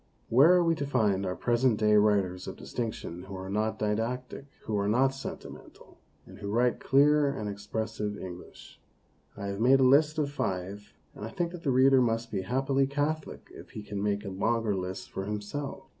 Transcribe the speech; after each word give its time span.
Where 0.29 0.51
are 0.55 0.63
we 0.63 0.73
to 0.77 0.85
find 0.87 1.27
our 1.27 1.35
present 1.35 1.77
day 1.79 1.93
writers 1.95 2.47
of 2.47 2.55
distinction 2.57 3.25
who 3.25 3.35
are 3.35 3.51
not 3.51 3.77
didactic, 3.77 4.47
who 4.63 4.75
are 4.79 4.87
not 4.87 5.09
sentimental, 5.09 5.99
and 6.25 6.39
who 6.39 6.49
write 6.49 6.79
clear 6.79 7.29
and 7.31 7.47
expressive 7.47 8.17
English? 8.17 8.81
I 9.37 9.45
have 9.45 9.59
made 9.59 9.79
a 9.79 9.83
list 9.83 10.17
of 10.17 10.31
five, 10.31 10.95
and 11.13 11.23
I 11.23 11.29
think 11.29 11.51
that 11.51 11.61
the 11.61 11.69
reader 11.69 12.01
must 12.01 12.31
be 12.31 12.41
happily 12.41 12.87
catholic 12.87 13.51
if 13.53 13.69
he 13.77 13.83
can 13.83 14.01
make 14.01 14.25
a 14.25 14.29
longer 14.29 14.75
list 14.75 15.11
for 15.11 15.25
himself. 15.25 15.83